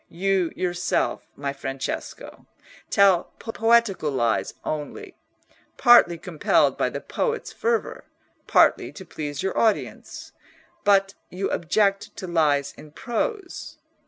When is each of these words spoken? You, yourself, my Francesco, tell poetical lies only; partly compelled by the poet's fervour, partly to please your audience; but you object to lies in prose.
You, 0.09 0.51
yourself, 0.55 1.27
my 1.35 1.53
Francesco, 1.53 2.47
tell 2.89 3.25
poetical 3.37 4.09
lies 4.09 4.55
only; 4.65 5.15
partly 5.77 6.17
compelled 6.17 6.75
by 6.75 6.89
the 6.89 7.01
poet's 7.01 7.53
fervour, 7.53 8.05
partly 8.47 8.91
to 8.93 9.05
please 9.05 9.43
your 9.43 9.55
audience; 9.55 10.31
but 10.83 11.13
you 11.29 11.51
object 11.51 12.15
to 12.17 12.25
lies 12.25 12.73
in 12.75 12.93
prose. 12.93 13.77